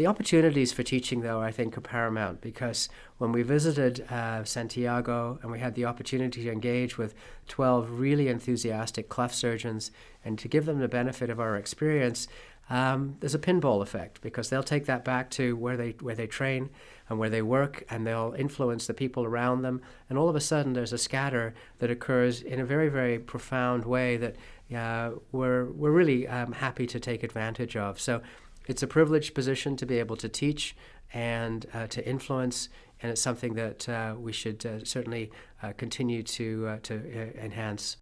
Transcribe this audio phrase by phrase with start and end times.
[0.00, 5.38] The opportunities for teaching, though, I think are paramount because when we visited uh, Santiago
[5.42, 7.14] and we had the opportunity to engage with
[7.48, 9.90] 12 really enthusiastic cleft surgeons
[10.24, 12.28] and to give them the benefit of our experience,
[12.70, 16.26] um, there's a pinball effect because they'll take that back to where they where they
[16.26, 16.70] train
[17.10, 19.82] and where they work, and they'll influence the people around them.
[20.08, 23.84] And all of a sudden, there's a scatter that occurs in a very very profound
[23.84, 24.36] way that
[24.74, 28.00] uh, we're we're really um, happy to take advantage of.
[28.00, 28.22] So
[28.70, 30.76] it's a privileged position to be able to teach
[31.12, 32.68] and uh, to influence,
[33.02, 36.94] and it's something that uh, we should uh, certainly uh, continue to uh, to
[37.44, 37.96] enhance.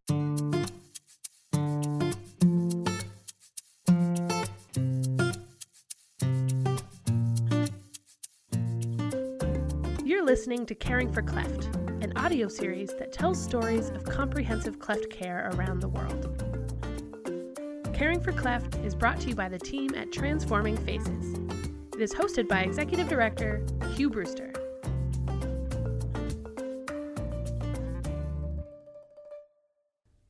[10.05, 15.09] You're listening to Caring for Cleft, an audio series that tells stories of comprehensive cleft
[15.09, 16.58] care around the world.
[17.99, 21.35] Caring for Cleft is brought to you by the team at Transforming Faces.
[21.93, 23.61] It is hosted by Executive Director
[23.97, 24.53] Hugh Brewster.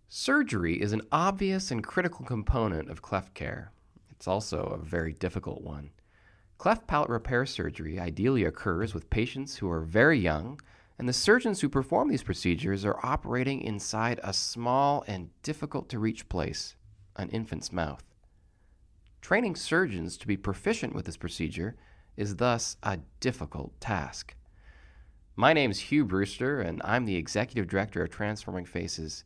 [0.09, 3.71] Surgery is an obvious and critical component of cleft care.
[4.09, 5.91] It's also a very difficult one.
[6.56, 10.59] Cleft palate repair surgery ideally occurs with patients who are very young,
[10.98, 15.98] and the surgeons who perform these procedures are operating inside a small and difficult to
[15.98, 16.75] reach place,
[17.19, 18.05] an infant's mouth.
[19.21, 21.77] Training surgeons to be proficient with this procedure
[22.17, 24.35] is thus a difficult task.
[25.37, 29.25] My name is Hugh Brewster, and I'm the Executive Director of Transforming Faces.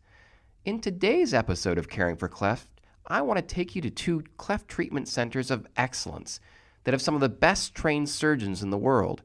[0.65, 2.69] In today's episode of Caring for Cleft,
[3.07, 6.41] I want to take you to two cleft treatment centers of excellence
[6.85, 9.23] that have some of the best trained surgeons in the world.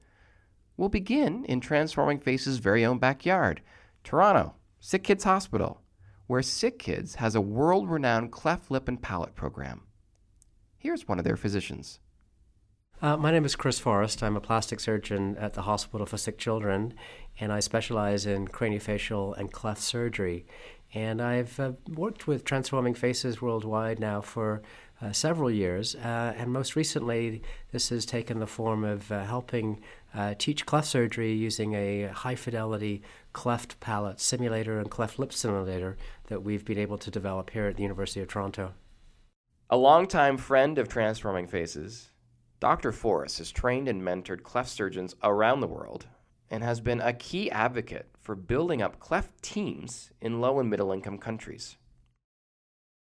[0.78, 3.62] We'll begin in Transforming Faces' very own backyard,
[4.04, 5.82] Toronto, Sick Kids Hospital,
[6.28, 9.83] where Sick Kids has a world renowned cleft lip and palate program.
[10.78, 12.00] Here's one of their physicians.
[13.02, 14.23] Uh, my name is Chris Forrest.
[14.23, 16.95] I'm a plastic surgeon at the Hospital for Sick Children,
[17.39, 20.48] and I specialize in craniofacial and cleft surgery.
[20.93, 24.64] And I've uh, worked with Transforming Faces worldwide now for
[24.99, 29.80] uh, several years, uh, and most recently, this has taken the form of uh, helping
[30.14, 33.02] uh, teach cleft surgery using a high fidelity
[33.34, 35.98] cleft palate simulator and cleft lip simulator
[36.28, 38.73] that we've been able to develop here at the University of Toronto.
[39.70, 42.10] A longtime friend of Transforming Faces,
[42.60, 42.92] Dr.
[42.92, 46.08] Forrest has trained and mentored cleft surgeons around the world
[46.50, 50.92] and has been a key advocate for building up cleft teams in low and middle
[50.92, 51.78] income countries.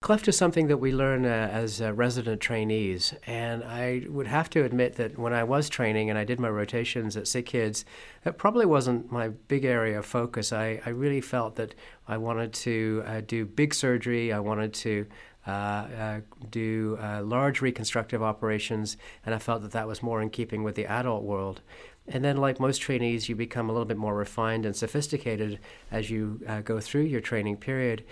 [0.07, 4.49] Cleft is something that we learn uh, as uh, resident trainees, and I would have
[4.51, 7.85] to admit that when I was training and I did my rotations at Sick Kids,
[8.23, 10.53] that probably wasn't my big area of focus.
[10.53, 11.75] I, I really felt that
[12.07, 15.07] I wanted to uh, do big surgery, I wanted to
[15.49, 20.31] uh, uh, do uh, large reconstructive operations, and I felt that that was more in
[20.31, 21.63] keeping with the adult world.
[22.07, 25.59] And then, like most trainees, you become a little bit more refined and sophisticated
[25.91, 28.05] as you go through your training period.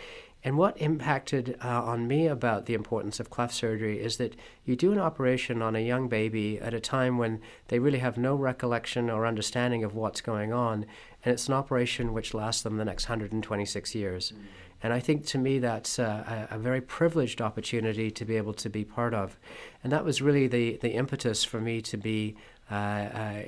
[0.47, 4.77] And what impacted uh, on me about the importance of cleft surgery is that you
[4.77, 8.35] do an operation on a young baby at a time when they really have no
[8.35, 10.85] recollection or understanding of what's going on,
[11.25, 14.33] and it's an operation which lasts them the next 126 years.
[14.33, 14.45] Mm-hmm.
[14.83, 18.69] And I think to me that's a, a, very privileged opportunity to be able to
[18.69, 19.39] be part of.
[19.83, 22.37] And that was really the, the impetus for me to be
[22.71, 23.43] uh, uh,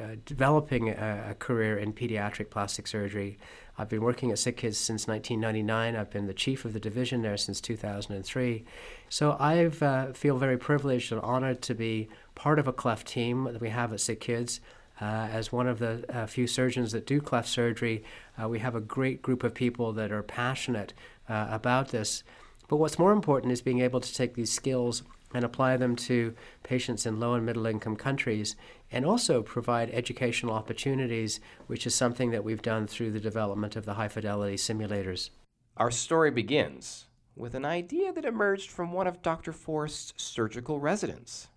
[0.00, 3.38] uh, developing a, a, career in pediatric plastic surgery.
[3.78, 5.96] I've been working at Sick Kids since 1999.
[5.96, 8.64] I've been the chief of the division there since 2003.
[9.08, 13.44] So I uh, feel very privileged and honored to be part of a cleft team
[13.44, 14.60] that we have at Sick Kids.
[15.00, 18.04] Uh, as one of the uh, few surgeons that do cleft surgery,
[18.46, 20.92] we have a great group of people that are passionate
[21.28, 22.22] about this.
[22.68, 25.02] But what's more important is being able to take these skills
[25.34, 28.56] and apply them to patients in low and middle income countries,
[28.90, 33.84] and also provide educational opportunities, which is something that we've done through the development of
[33.84, 35.30] the high fidelity simulators.
[35.76, 39.52] Our story begins with an idea that emerged from one of Dr.
[39.52, 41.48] Forrest's surgical residents.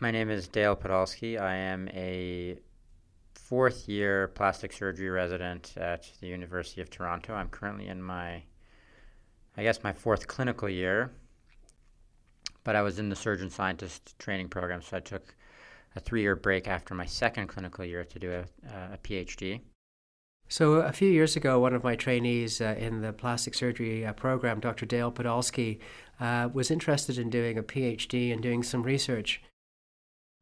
[0.00, 1.40] My name is Dale Podolsky.
[1.40, 2.58] I am a
[3.34, 7.34] fourth year plastic surgery resident at the University of Toronto.
[7.34, 8.42] I'm currently in my,
[9.56, 11.12] I guess, my fourth clinical year
[12.64, 15.34] but I was in the surgeon scientist training program, so I took
[15.96, 18.44] a three year break after my second clinical year to do a,
[18.94, 19.60] a PhD.
[20.48, 24.12] So, a few years ago, one of my trainees uh, in the plastic surgery uh,
[24.12, 24.84] program, Dr.
[24.84, 25.78] Dale Podolsky,
[26.20, 29.42] uh, was interested in doing a PhD and doing some research.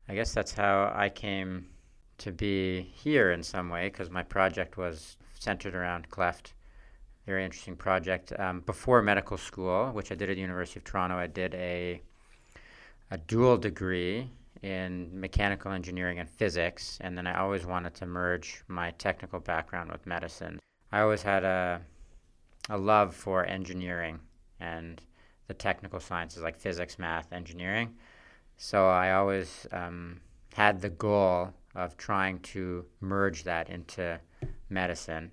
[0.08, 1.66] I guess that's how I came
[2.18, 6.52] to be here in some way, because my project was centered around cleft.
[7.24, 8.32] Very interesting project.
[8.38, 12.02] Um, before medical school, which I did at the University of Toronto, I did a
[13.12, 14.26] a dual degree
[14.62, 19.92] in mechanical engineering and physics, and then I always wanted to merge my technical background
[19.92, 20.58] with medicine.
[20.90, 21.82] I always had a,
[22.70, 24.18] a love for engineering
[24.60, 24.98] and
[25.46, 27.94] the technical sciences like physics, math, engineering.
[28.56, 30.22] So I always um,
[30.54, 34.18] had the goal of trying to merge that into
[34.70, 35.32] medicine.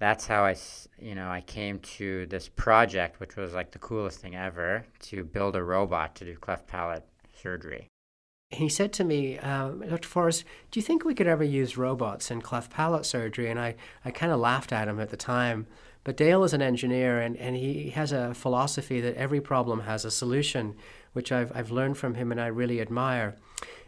[0.00, 0.56] That's how I,
[0.98, 5.24] you know, I came to this project, which was like the coolest thing ever, to
[5.24, 7.04] build a robot to do cleft palate
[7.40, 7.86] surgery.
[8.48, 10.08] He said to me, uh, Dr.
[10.08, 13.48] Forrest, do you think we could ever use robots in cleft palate surgery?
[13.50, 15.66] And I, I kind of laughed at him at the time.
[16.02, 20.06] But Dale is an engineer, and, and he has a philosophy that every problem has
[20.06, 20.76] a solution,
[21.12, 23.36] which I've, I've learned from him and I really admire.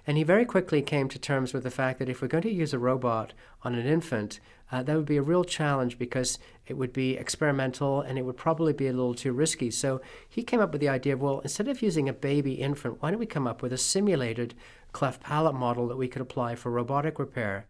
[0.06, 2.52] And he very quickly came to terms with the fact that if we're going to
[2.52, 3.32] use a robot
[3.62, 4.40] on an infant,
[4.70, 8.36] uh, that would be a real challenge because it would be experimental and it would
[8.36, 9.70] probably be a little too risky.
[9.70, 13.00] So he came up with the idea of well, instead of using a baby infant,
[13.00, 14.54] why don't we come up with a simulated
[14.92, 17.68] cleft palate model that we could apply for robotic repair?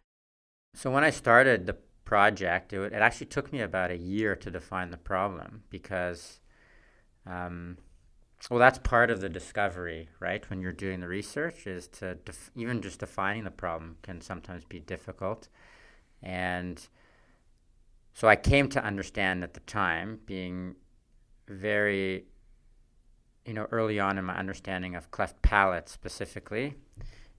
[0.74, 4.50] So when I started the project, it, it actually took me about a year to
[4.50, 6.38] define the problem because.
[7.24, 7.76] Um,
[8.50, 10.48] well, that's part of the discovery, right?
[10.50, 14.64] When you're doing the research, is to def- even just defining the problem can sometimes
[14.64, 15.48] be difficult,
[16.22, 16.88] and
[18.14, 20.76] so I came to understand at the time, being
[21.48, 22.26] very,
[23.46, 26.74] you know, early on in my understanding of cleft palate specifically,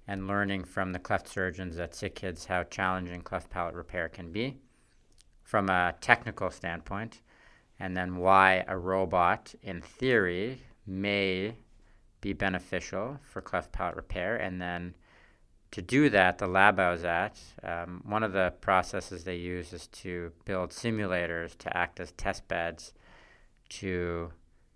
[0.08, 4.58] and learning from the cleft surgeons at SickKids how challenging cleft palate repair can be,
[5.44, 7.22] from a technical standpoint,
[7.80, 11.56] and then why a robot, in theory, may
[12.22, 14.38] be beneficial for cleft palate repair.
[14.38, 14.96] And then
[15.72, 19.74] to do that, the lab I was at, um, one of the processes they use
[19.74, 22.94] is to build simulators to act as test beds
[23.70, 24.32] to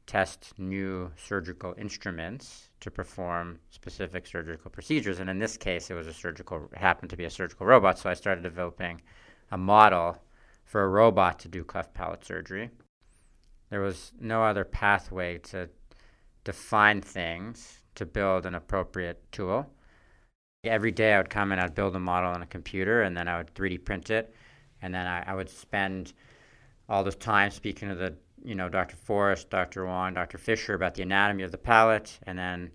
[0.07, 5.19] test new surgical instruments to perform specific surgical procedures.
[5.19, 7.99] And in this case, it was a surgical, happened to be a surgical robot.
[7.99, 9.01] So I started developing
[9.51, 10.17] a model
[10.63, 12.69] for a robot to do cleft palate surgery.
[13.69, 15.69] There was no other pathway to
[16.47, 19.69] define things to build an appropriate tool.
[20.63, 23.27] Every day I would come and I'd build a model on a computer and then
[23.27, 24.33] I would 3D print it.
[24.81, 26.13] And then I, I would spend
[26.87, 28.95] all this time speaking to the, you know, Dr.
[28.95, 29.85] Forrest, Dr.
[29.85, 30.37] Wong, Dr.
[30.37, 32.17] Fisher about the anatomy of the palate.
[32.23, 32.71] And then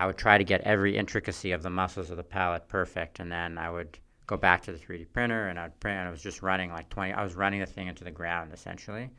[0.00, 3.20] I would try to get every intricacy of the muscles of the palate perfect.
[3.20, 6.00] And then I would go back to the 3D printer and I'd print.
[6.00, 8.50] And I was just running like 20, I was running the thing into the ground
[8.52, 9.10] essentially.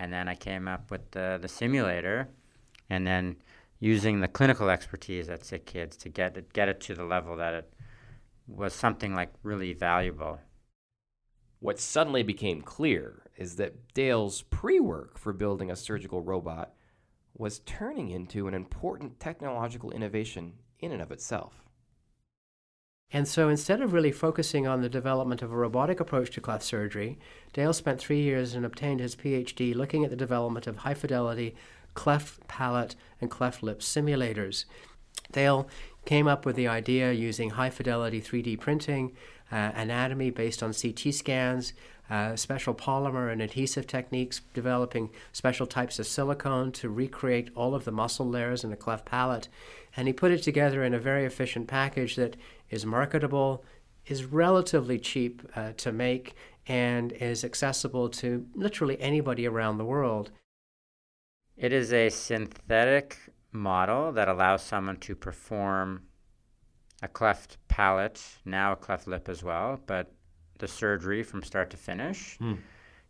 [0.00, 2.28] And then I came up with the, the simulator
[2.90, 3.36] and then
[3.82, 7.52] using the clinical expertise at SickKids to get it, get it to the level that
[7.52, 7.72] it
[8.46, 10.38] was something like really valuable.
[11.58, 16.74] What suddenly became clear is that Dale's pre work for building a surgical robot
[17.36, 21.64] was turning into an important technological innovation in and of itself.
[23.10, 26.62] And so instead of really focusing on the development of a robotic approach to cleft
[26.62, 27.18] surgery,
[27.52, 31.56] Dale spent three years and obtained his PhD looking at the development of high fidelity
[31.94, 34.64] cleft palate and cleft lip simulators.
[35.30, 35.68] Dale
[36.04, 39.12] came up with the idea using high fidelity 3D printing,
[39.50, 41.72] uh, anatomy based on CT scans,
[42.10, 47.84] uh, special polymer and adhesive techniques, developing special types of silicone to recreate all of
[47.84, 49.48] the muscle layers in the cleft palate.
[49.96, 52.36] And he put it together in a very efficient package that
[52.70, 53.64] is marketable,
[54.06, 56.34] is relatively cheap uh, to make,
[56.66, 60.30] and is accessible to literally anybody around the world.
[61.62, 63.16] It is a synthetic
[63.52, 66.02] model that allows someone to perform
[67.02, 70.12] a cleft palate, now a cleft lip as well, but
[70.58, 72.58] the surgery from start to finish mm.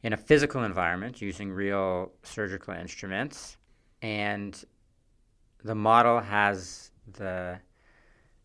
[0.02, 3.56] in a physical environment using real surgical instruments.
[4.02, 4.62] And
[5.64, 7.58] the model has the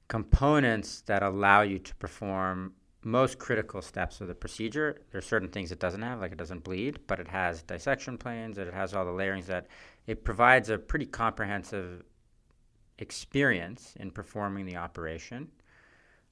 [0.08, 5.02] components that allow you to perform most critical steps of the procedure.
[5.12, 8.18] There are certain things it doesn't have, like it doesn't bleed, but it has dissection
[8.18, 9.68] planes, it has all the layerings that
[10.08, 12.04] it provides a pretty comprehensive
[12.98, 15.50] experience in performing the operation,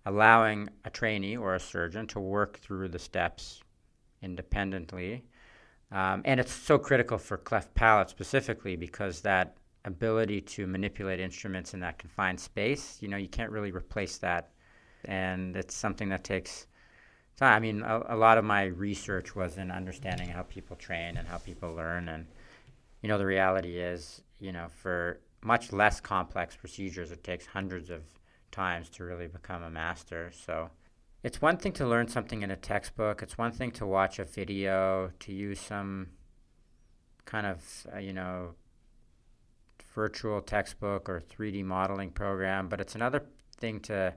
[0.05, 3.61] allowing a trainee or a surgeon to work through the steps
[4.21, 5.25] independently.
[5.91, 11.73] Um, and it's so critical for cleft palate specifically because that ability to manipulate instruments
[11.73, 14.51] in that confined space, you know, you can't really replace that.
[15.03, 16.65] And it's something that takes
[17.37, 17.55] time.
[17.55, 21.27] I mean, a, a lot of my research was in understanding how people train and
[21.27, 22.09] how people learn.
[22.09, 22.25] And,
[23.05, 27.91] you know, the reality is, you know, for much less complex procedures, it takes hundreds
[27.91, 28.01] of
[28.49, 30.31] times to really become a master.
[30.33, 30.71] So
[31.21, 34.23] it's one thing to learn something in a textbook, it's one thing to watch a
[34.23, 36.07] video, to use some
[37.25, 38.55] kind of, uh, you know,
[39.93, 43.21] virtual textbook or 3D modeling program, but it's another
[43.57, 44.15] thing to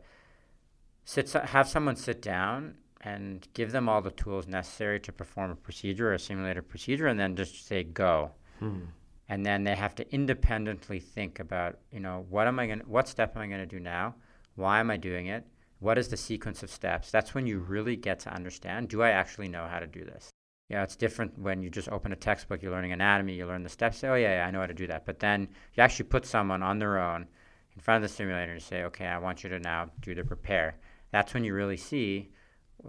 [1.05, 5.57] sit have someone sit down and give them all the tools necessary to perform a
[5.57, 8.31] procedure or a simulated procedure and then just say go.
[8.59, 8.81] Hmm.
[9.29, 13.09] And then they have to independently think about, you know, what am I going what
[13.09, 14.15] step am I going to do now?
[14.55, 15.47] Why am I doing it?
[15.81, 17.11] What is the sequence of steps?
[17.11, 20.31] That's when you really get to understand, do I actually know how to do this?
[20.69, 23.71] Yeah, it's different when you just open a textbook, you're learning anatomy, you learn the
[23.71, 25.07] steps, say, oh, yeah, yeah, I know how to do that.
[25.07, 27.27] But then you actually put someone on their own
[27.75, 30.25] in front of the simulator and say, okay, I want you to now do the
[30.25, 30.77] prepare.
[31.11, 32.31] That's when you really see,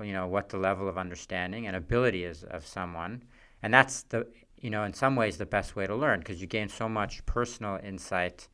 [0.02, 3.24] you know, what the level of understanding and ability is of someone.
[3.62, 4.28] And that's the,
[4.60, 7.26] you know, in some ways the best way to learn because you gain so much
[7.26, 8.48] personal insight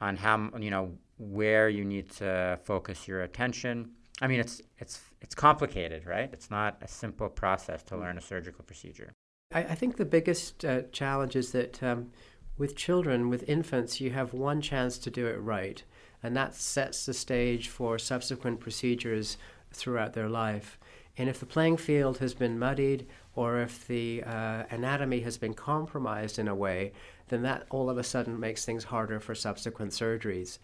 [0.00, 5.00] on how, you know, where you need to focus your attention I mean, it's it's
[5.20, 6.30] it's complicated, right?
[6.32, 9.12] It's not a simple process to learn a surgical procedure.
[9.52, 12.10] I, I think the biggest uh, challenge is that um,
[12.56, 15.82] with children, with infants, you have one chance to do it right,
[16.22, 19.36] and that sets the stage for subsequent procedures
[19.72, 20.78] throughout their life.
[21.16, 23.06] And if the playing field has been muddied,
[23.36, 26.92] or if the uh, anatomy has been compromised in a way,
[27.28, 30.58] then that all of a sudden makes things harder for subsequent surgeries.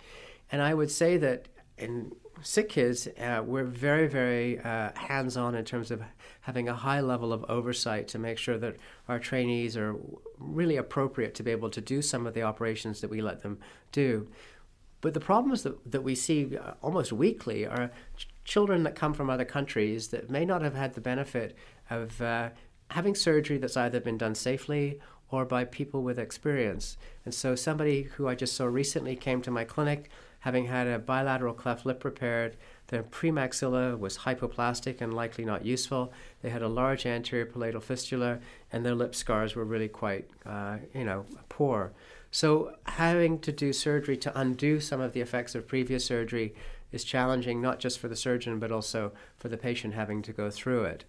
[0.50, 5.64] And I would say that in SickKids, uh, we're very, very uh, hands on in
[5.64, 6.02] terms of
[6.42, 8.76] having a high level of oversight to make sure that
[9.08, 9.96] our trainees are
[10.38, 13.58] really appropriate to be able to do some of the operations that we let them
[13.92, 14.28] do.
[15.00, 17.90] But the problems that, that we see uh, almost weekly are
[18.44, 21.56] children that come from other countries that may not have had the benefit
[21.88, 22.50] of uh,
[22.90, 24.98] having surgery that's either been done safely
[25.30, 26.96] or by people with experience.
[27.24, 30.98] And so, somebody who I just saw recently came to my clinic having had a
[30.98, 32.56] bilateral cleft lip repaired.
[32.88, 36.12] Their premaxilla was hypoplastic and likely not useful.
[36.42, 38.40] They had a large anterior palatal fistula,
[38.72, 41.92] and their lip scars were really quite, uh, you know, poor.
[42.30, 46.54] So having to do surgery to undo some of the effects of previous surgery
[46.92, 50.50] is challenging, not just for the surgeon, but also for the patient having to go
[50.50, 51.04] through it.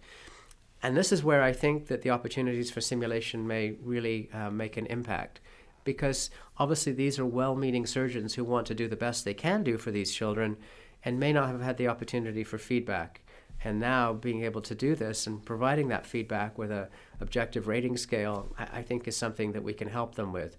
[0.82, 4.76] And this is where I think that the opportunities for simulation may really uh, make
[4.76, 5.40] an impact
[5.84, 9.62] because obviously these are well meaning surgeons who want to do the best they can
[9.62, 10.56] do for these children
[11.04, 13.20] and may not have had the opportunity for feedback.
[13.64, 16.88] And now being able to do this and providing that feedback with a
[17.20, 20.56] objective rating scale, I, I think is something that we can help them with.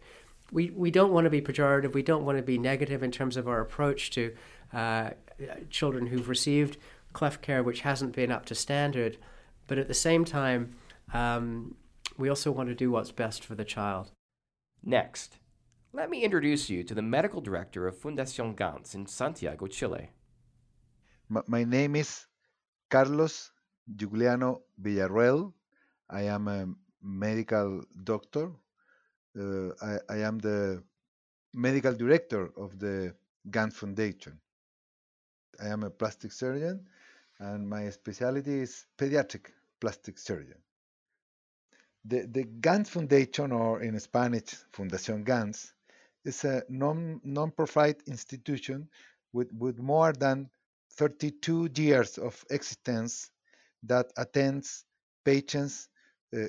[0.51, 3.37] We, we don't want to be pejorative, we don't want to be negative in terms
[3.37, 4.33] of our approach to
[4.73, 5.11] uh,
[5.69, 6.77] children who've received
[7.13, 9.17] cleft care which hasn't been up to standard,
[9.67, 10.75] but at the same time,
[11.13, 11.75] um,
[12.17, 14.11] we also want to do what's best for the child.
[14.83, 15.37] Next,
[15.93, 20.09] let me introduce you to the medical director of Fundación Gantz in Santiago, Chile.
[21.29, 22.25] My name is
[22.89, 23.51] Carlos
[23.95, 25.53] Giugliano Villarruel.
[26.09, 26.67] I am a
[27.01, 28.51] medical doctor.
[29.37, 30.83] Uh, I, I, am the
[31.53, 33.15] medical director of the
[33.49, 34.39] Gantz Foundation.
[35.61, 36.87] I am a plastic surgeon,
[37.39, 39.47] and my specialty is pediatric
[39.79, 40.57] plastic surgeon.
[42.05, 45.73] The, the Gantz Foundation, or in Spanish, Fundación Gantz,
[46.25, 48.89] is a non, non-profit institution
[49.31, 50.49] with, with more than
[50.91, 53.31] 32 years of existence
[53.83, 54.85] that attends
[55.25, 55.89] patients
[56.35, 56.47] uh,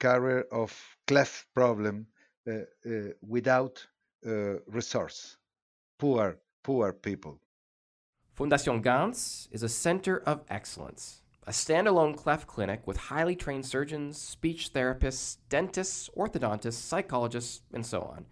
[0.00, 0.72] carrier of
[1.06, 2.06] cleft problem
[2.48, 3.84] uh, uh, without
[4.26, 5.36] uh, resource,
[5.98, 7.40] poor, poor people.
[8.36, 14.20] Fundación Gantz is a center of excellence a standalone cleft clinic with highly trained surgeons,
[14.20, 18.26] speech therapists, dentists, orthodontists, psychologists, and so on.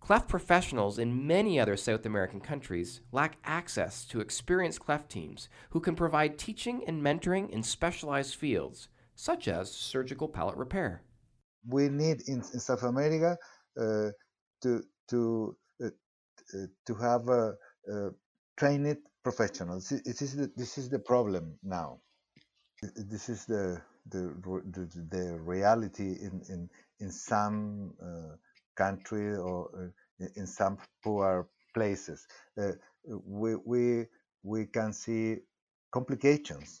[0.00, 5.78] Cleft professionals in many other South American countries lack access to experienced cleft teams who
[5.78, 11.02] can provide teaching and mentoring in specialized fields, such as surgical palate repair.
[11.68, 13.38] We need in, in South America
[13.80, 14.10] uh,
[14.62, 17.52] to to uh, uh to have uh,
[18.56, 19.90] trained professionals.
[20.04, 22.00] This is the, this is the problem now
[22.96, 24.34] this is the the
[24.72, 28.36] the, the reality in in in some uh,
[28.76, 29.70] country or
[30.22, 32.26] uh, in some poor places.
[32.58, 32.72] Uh,
[33.26, 34.06] we we
[34.44, 35.38] we can see
[35.92, 36.80] complications,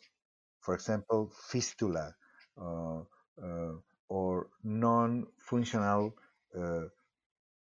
[0.62, 2.14] for example, fistula
[2.60, 3.00] uh,
[3.42, 3.72] uh,
[4.10, 6.14] or non-functional
[6.58, 6.82] uh,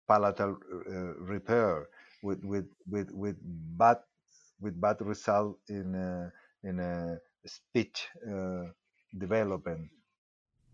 [0.07, 0.57] palatal
[1.19, 1.87] repair
[2.23, 3.37] with with with with
[3.77, 3.97] bad
[4.59, 6.31] with bad result in
[6.63, 8.65] in a speech uh,
[9.17, 9.89] development.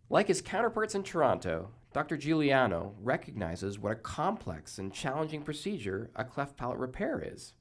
[0.09, 2.17] Like his counterparts in Toronto, Dr.
[2.17, 7.53] Giugliano recognizes what a complex and challenging procedure a cleft palate repair is.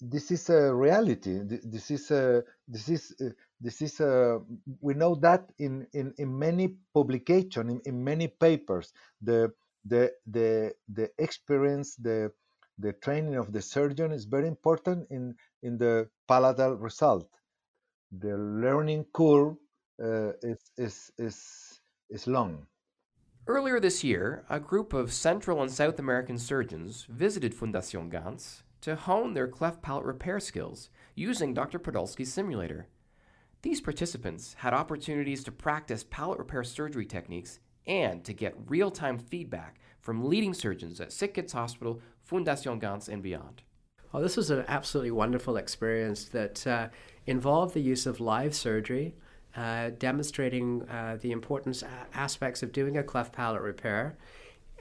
[0.00, 1.40] This is a reality.
[1.42, 4.40] This is a this is a, this is a
[4.80, 9.52] we know that in in, in many publications, in, in many papers, the
[9.84, 12.30] the the the experience, the
[12.78, 17.28] the training of the surgeon is very important in, in the palatal result.
[18.12, 19.56] The learning curve
[20.02, 22.66] uh, is, is, is, is long.
[23.46, 28.94] Earlier this year, a group of Central and South American surgeons visited Fundación Gantz to
[28.94, 31.78] hone their cleft palate repair skills using Dr.
[31.78, 32.88] Podolsky's simulator.
[33.62, 39.18] These participants had opportunities to practice palate repair surgery techniques and to get real time
[39.18, 42.00] feedback from leading surgeons at Sick Kids Hospital,
[42.30, 43.62] Fundación Gantz, and beyond.
[44.12, 46.88] Well, this was an absolutely wonderful experience that uh,
[47.26, 49.14] involved the use of live surgery,
[49.54, 51.84] uh, demonstrating uh, the importance
[52.14, 54.16] aspects of doing a cleft palate repair.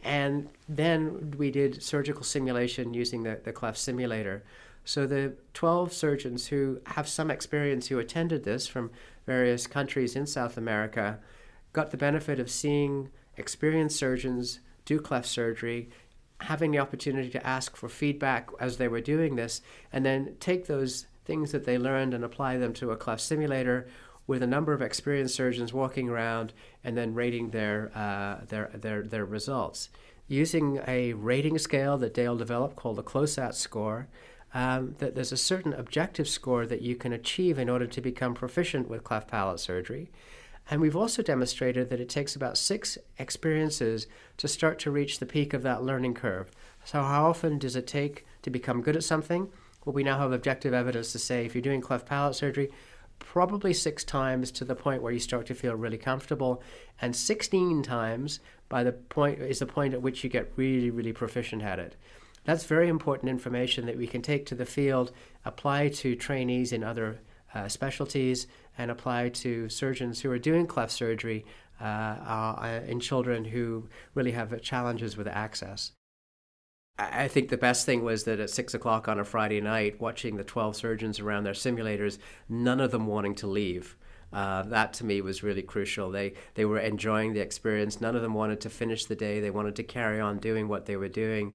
[0.04, 4.44] And then we did surgical simulation using the, the cleft simulator.
[4.86, 8.92] So the 12 surgeons who have some experience who attended this from
[9.26, 11.20] various countries in South America
[11.74, 15.90] got the benefit of seeing experienced surgeons do cleft surgery,
[16.42, 20.68] having the opportunity to ask for feedback as they were doing this, and then take
[20.68, 23.88] those things that they learned and apply them to a cleft simulator
[24.28, 26.54] with a number of experienced surgeons walking around
[26.84, 29.90] and then rating their, uh, their, their, their results.
[30.28, 34.08] Using a rating scale that Dale developed called the CLOSAT score,
[34.54, 38.34] um, that there's a certain objective score that you can achieve in order to become
[38.34, 40.10] proficient with cleft palate surgery.
[40.70, 44.08] And we've also demonstrated that it takes about six experiences
[44.38, 46.52] to start to reach the peak of that learning curve.
[46.84, 49.50] So, how often does it take to become good at something?
[49.86, 52.70] Well, we now have objective evidence to say if you're doing cleft palate surgery,
[53.20, 56.62] probably six times to the point where you start to feel really comfortable,
[57.02, 61.14] and 16 times by the point is the point at which you get really, really
[61.14, 61.96] proficient at it.
[62.44, 65.12] That's very important information that we can take to the field,
[65.44, 67.20] apply to trainees in other
[67.54, 68.48] uh, specialties,
[68.78, 71.46] and apply to surgeons who are doing cleft surgery
[71.80, 75.92] uh, uh, in children who really have challenges with access.
[77.00, 80.36] I think the best thing was that at six o'clock on a Friday night, watching
[80.36, 82.18] the 12 surgeons around their simulators,
[82.50, 83.96] none of them wanting to leave.
[84.34, 86.10] Uh, that to me was really crucial.
[86.12, 88.02] They they were enjoying the experience.
[88.02, 89.40] None of them wanted to finish the day.
[89.40, 91.54] They wanted to carry on doing what they were doing.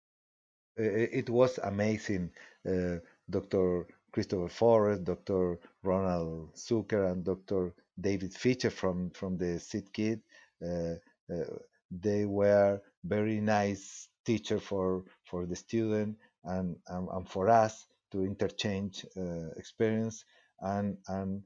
[0.76, 2.30] It was amazing.
[2.66, 3.86] Uh, Dr.
[4.12, 5.58] Christopher Forrest, Dr.
[5.82, 7.74] Ronald Zuker, and Dr.
[8.00, 10.20] David Fisher from from the SickKid.
[10.64, 10.96] Uh,
[11.32, 11.56] uh,
[11.90, 18.24] they were very nice teacher for for the student and and, and for us to
[18.24, 20.24] interchange uh, experience
[20.60, 21.42] and and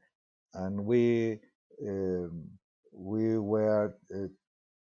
[0.55, 1.39] and we
[1.87, 2.45] um,
[2.93, 4.29] we were uh,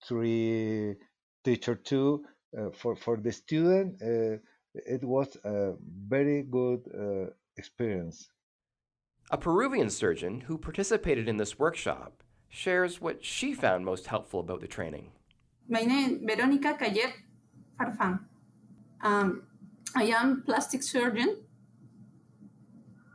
[0.07, 0.95] three
[1.43, 2.23] teacher too
[2.57, 4.37] uh, for for the student uh,
[4.73, 5.73] it was a
[6.07, 8.29] very good uh, experience
[9.29, 14.61] a peruvian surgeon who participated in this workshop shares what she found most helpful about
[14.61, 15.11] the training.
[15.67, 17.11] My name is veronica cayer
[17.77, 18.19] farfan
[19.01, 19.43] um,
[19.95, 21.37] i am plastic surgeon.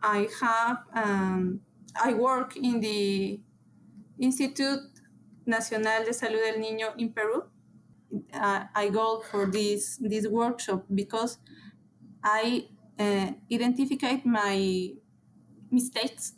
[0.03, 1.61] I have um,
[1.96, 3.40] i work in the
[4.18, 4.81] institute
[5.46, 7.44] nacional de salud del niño in peru.
[8.35, 11.38] Uh, I go for this this workshop because
[12.22, 14.92] I uh, identified my
[15.72, 16.35] mistakes.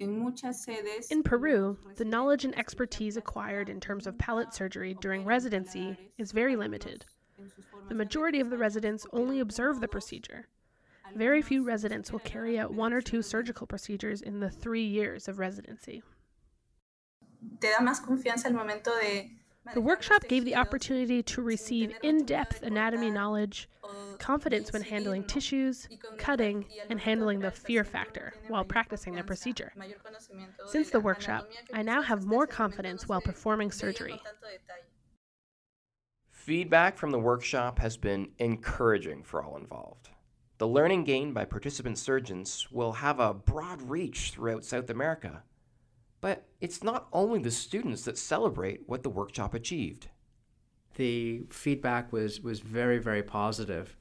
[0.00, 6.32] In Peru, the knowledge and expertise acquired in terms of palate surgery during residency is
[6.32, 7.04] very limited.
[7.88, 10.48] The majority of the residents only observe the procedure.
[11.14, 15.28] Very few residents will carry out one or two surgical procedures in the three years
[15.28, 16.02] of residency.
[17.60, 19.30] Te da más confianza al momento de
[19.74, 23.68] the workshop gave the opportunity to receive in depth anatomy knowledge,
[24.18, 29.72] confidence when handling tissues, cutting, and handling the fear factor while practicing the procedure.
[30.66, 34.20] Since the workshop, I now have more confidence while performing surgery.
[36.30, 40.08] Feedback from the workshop has been encouraging for all involved.
[40.58, 45.42] The learning gained by participant surgeons will have a broad reach throughout South America
[46.22, 50.08] but it's not only the students that celebrate what the workshop achieved.
[50.94, 53.96] The feedback was, was very, very positive.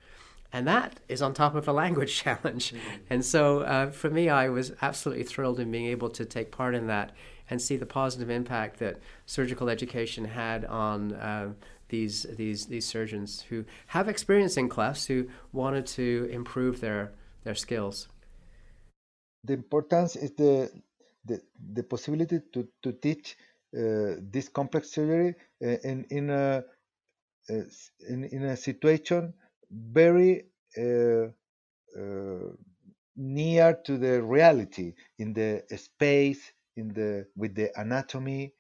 [0.54, 2.74] And that is on top of a language challenge.
[2.74, 2.96] Mm-hmm.
[3.10, 6.76] And so uh, for me, I was absolutely thrilled in being able to take part
[6.76, 7.12] in that
[7.50, 11.54] and see the positive impact that surgical education had on uh,
[11.90, 17.56] these, these, these surgeons who have experience in clefts who wanted to improve their, their
[17.56, 18.08] skills.
[19.44, 20.72] The importance is the
[21.26, 21.42] the,
[21.74, 23.38] the possibility to, to teach
[23.78, 26.64] uh, this complex surgery uh, in, in, a,
[27.50, 27.54] uh,
[28.10, 29.34] in, in a situation
[29.72, 30.46] very
[30.78, 31.26] uh,
[31.98, 32.50] uh,
[33.16, 38.54] near to the reality in the space in the with the anatomy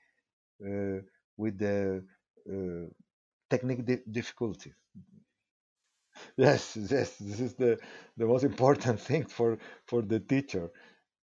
[0.65, 1.00] uh,
[1.38, 2.04] with the
[3.50, 4.74] technical di difficulties
[6.38, 7.80] yes, yes, this is the,
[8.17, 10.71] the most important thing for, for the teacher.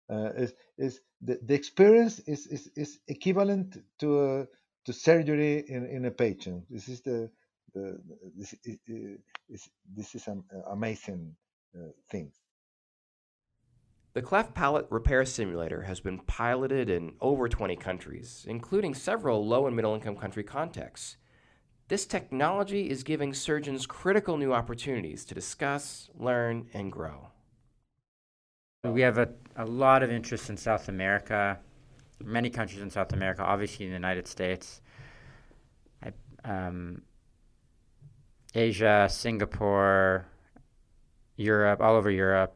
[0.09, 4.47] Uh, is is the, experience is, is, is equivalent to a,
[4.85, 6.63] to surgery in, in a patient.
[6.69, 7.29] This is the,
[7.73, 7.99] the
[8.37, 8.55] this
[9.47, 11.35] is, this is an amazing
[11.75, 12.31] uh, thing.
[14.13, 19.67] The cleft palate repair simulator has been piloted in over 20 countries, including several low
[19.67, 21.17] and middle income country contexts.
[21.89, 27.27] This technology is giving surgeons critical new opportunities to discuss, learn, and grow.
[28.91, 31.59] We have a, a lot of interest in South America,
[32.23, 34.81] many countries in South America, obviously in the United States,
[36.03, 36.11] I,
[36.43, 37.01] um,
[38.53, 40.25] Asia, Singapore,
[41.35, 42.55] Europe, all over Europe,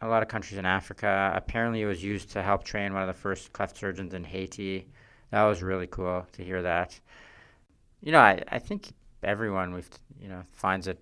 [0.00, 1.32] a lot of countries in Africa.
[1.34, 4.88] Apparently, it was used to help train one of the first cleft surgeons in Haiti.
[5.30, 7.00] That was really cool to hear that
[8.04, 9.88] you know, I, I think everyone we've
[10.20, 10.98] you know finds it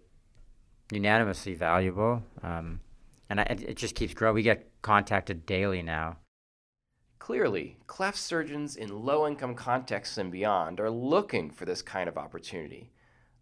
[0.93, 2.81] unanimously valuable, um,
[3.33, 4.35] and I, it just keeps growing.
[4.35, 6.19] We get contacted daily now.
[7.19, 12.19] Clearly, cleft surgeons in low income contexts and beyond are looking for this kind of
[12.19, 12.93] opportunity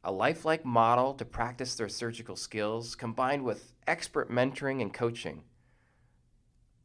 [0.03, 5.42] a lifelike model to practice their surgical skills combined with expert mentoring and coaching.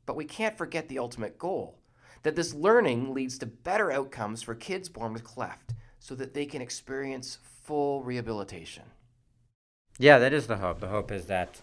[0.06, 1.80] But we can't forget the ultimate goal
[2.24, 6.46] that this learning leads to better outcomes for kids born with cleft so that they
[6.46, 8.84] can experience full rehabilitation.
[9.98, 10.82] Yeah, that is the hope.
[10.82, 11.62] The hope is that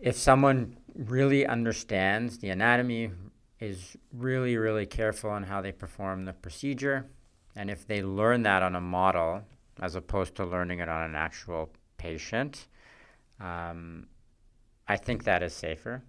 [0.00, 3.10] if someone really understands the anatomy,
[3.58, 7.06] is really, really careful on how they perform the procedure,
[7.54, 9.42] and if they learn that on a model
[9.80, 12.66] as opposed to learning it on an actual patient,
[13.38, 14.06] um,
[14.88, 16.02] I think that is safer.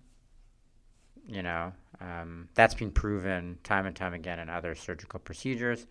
[1.27, 5.85] You know, um, that's been proven time and time again in other surgical procedures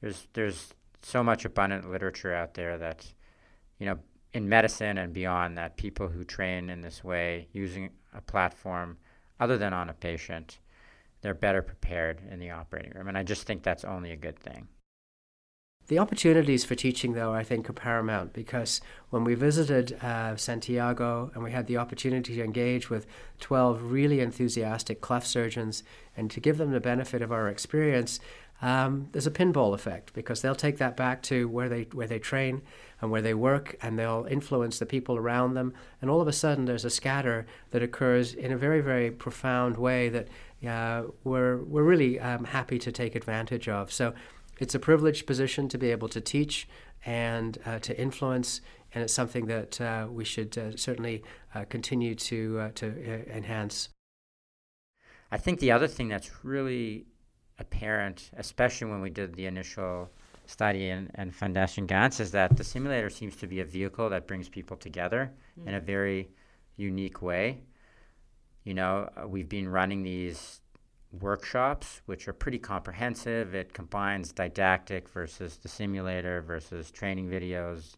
[0.00, 3.06] there's there's so much abundant literature out there that
[3.78, 3.98] you know
[4.36, 8.98] in medicine and beyond that people who train in this way using a platform
[9.40, 10.58] other than on a patient
[11.22, 13.08] they're better prepared in the operating room.
[13.08, 14.68] And i just think that's only a good thing.
[15.88, 21.30] The opportunities for teaching, though, I think are paramount because when we visited uh, Santiago
[21.32, 23.06] and we had the opportunity to engage with
[23.38, 25.84] 12 really enthusiastic cleft surgeons
[26.16, 28.18] and to give them the benefit of our experience,
[28.62, 32.18] um, there's a pinball effect because they'll take that back to where they where they
[32.18, 32.62] train
[33.00, 35.74] and where they work, and they'll influence the people around them.
[36.00, 39.76] And all of a sudden, there's a scatter that occurs in a very very profound
[39.76, 40.28] way that
[40.66, 43.92] uh, we're we're really um, happy to take advantage of.
[43.92, 44.14] So
[44.58, 46.66] it's a privileged position to be able to teach
[47.04, 48.62] and uh, to influence,
[48.94, 51.22] and it's something that uh, we should uh, certainly
[51.54, 53.90] uh, continue to uh, to enhance.
[55.30, 57.06] I think the other thing that's really
[57.58, 60.10] apparent, especially when we did the initial
[60.46, 64.26] study and, in Foundation Gantz, is that the simulator seems to be a vehicle that
[64.26, 65.66] brings people together mm.
[65.66, 66.28] in a very
[66.76, 67.62] unique way.
[68.64, 70.60] You know, uh, we've been running these
[71.20, 73.54] workshops, which are pretty comprehensive.
[73.54, 77.96] It combines didactic versus the simulator versus training videos,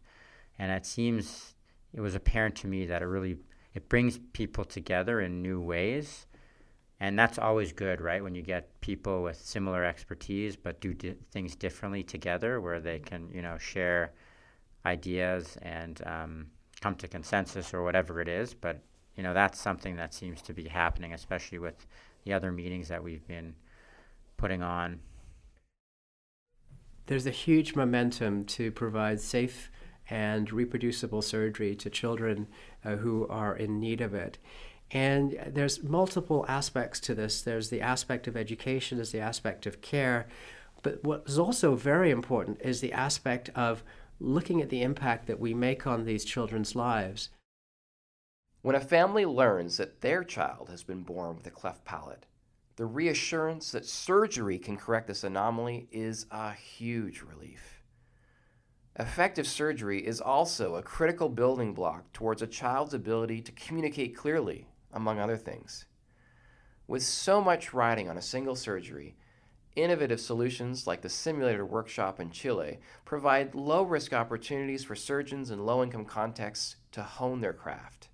[0.57, 1.55] and it seems
[1.93, 3.37] it was apparent to me that it really
[3.73, 6.27] it brings people together in new ways
[6.99, 8.23] and that's always good, right?
[8.23, 12.99] When you get people with similar expertise but do di- things differently together, where they
[12.99, 14.13] can, you know, share
[14.85, 16.47] ideas and um,
[16.81, 18.53] come to consensus or whatever it is.
[18.53, 18.81] But
[19.15, 21.85] you know, that's something that seems to be happening, especially with
[22.23, 23.53] the other meetings that we've been
[24.37, 24.99] putting on.
[27.07, 29.71] There's a huge momentum to provide safe
[30.09, 32.47] and reproducible surgery to children
[32.85, 34.37] uh, who are in need of it.
[34.91, 37.41] And there's multiple aspects to this.
[37.41, 40.27] There's the aspect of education, there's the aspect of care.
[40.81, 43.83] But what is also very important is the aspect of
[44.19, 47.29] looking at the impact that we make on these children's lives.
[48.61, 52.25] When a family learns that their child has been born with a cleft palate,
[52.75, 57.83] the reassurance that surgery can correct this anomaly is a huge relief.
[58.97, 64.67] Effective surgery is also a critical building block towards a child's ability to communicate clearly
[64.93, 65.85] among other things.
[66.87, 69.15] With so much riding on a single surgery,
[69.75, 75.65] innovative solutions like the simulator workshop in Chile provide low risk opportunities for surgeons in
[75.65, 78.09] low income contexts to hone their craft.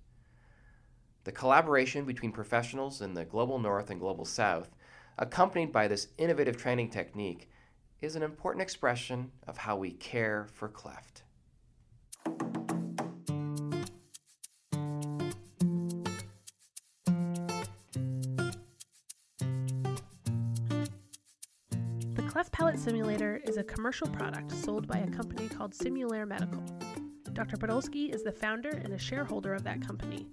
[1.24, 4.76] The collaboration between professionals in the global north and global south,
[5.18, 7.50] accompanied by this innovative training technique,
[8.00, 11.22] is an important expression of how we care for cleft.
[22.56, 26.64] Palate Simulator is a commercial product sold by a company called Simulare Medical.
[27.34, 27.58] Dr.
[27.58, 30.26] Podolsky is the founder and a shareholder of that company.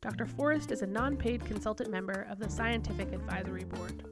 [0.00, 0.26] Dr.
[0.26, 4.02] Forrest is a non paid consultant member of the Scientific Advisory Board.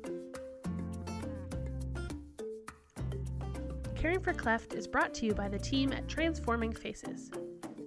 [3.96, 7.32] Caring for Cleft is brought to you by the team at Transforming Faces.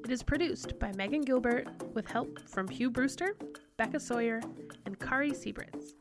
[0.04, 3.38] It is produced by Megan Gilbert with help from Hugh Brewster,
[3.78, 4.41] Becca Sawyer,
[4.86, 5.93] and Kari Siebritz.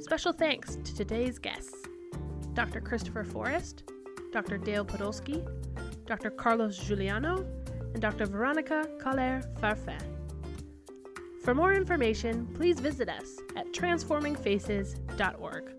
[0.00, 1.77] Special thanks to today's guests
[2.58, 2.80] Dr.
[2.80, 3.84] Christopher Forrest,
[4.32, 4.58] Dr.
[4.58, 5.46] Dale Podolsky,
[6.06, 6.28] Dr.
[6.28, 7.46] Carlos Giugliano,
[7.94, 8.26] and Dr.
[8.26, 10.02] Veronica Caller Farfet.
[11.44, 15.77] For more information, please visit us at transformingfaces.org.